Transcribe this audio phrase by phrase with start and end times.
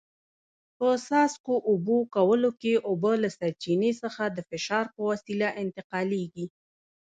[0.77, 6.45] په څاڅکو اوبه کولو کې اوبه له سرچینې څخه د فشار په وسیله انتقالېږي.